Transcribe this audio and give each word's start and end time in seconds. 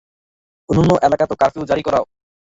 অন্যান্য 0.69 0.91
এলাকাতেও 1.07 1.39
কারফিউ 1.41 1.63
জারি 1.69 1.83
করো। 1.87 2.01